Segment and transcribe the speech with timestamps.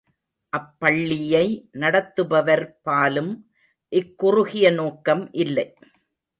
[0.53, 1.43] அப்பள்ளியை
[1.73, 3.31] நடத்துபவர்பாலும்
[3.91, 5.67] இக்குறுகிய நோக்கம் இல்லை.